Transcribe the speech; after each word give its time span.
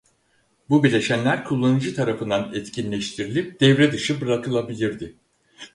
Bu 0.69 0.83
bileşenler 0.83 1.43
kullanıcı 1.45 1.95
tarafından 1.95 2.53
etkinleştirilip 2.53 3.59
devre 3.61 3.91
dışı 3.91 4.21
bırakılabilirdi. 4.21 5.15